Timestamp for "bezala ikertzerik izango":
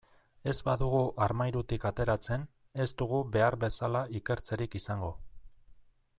3.65-5.13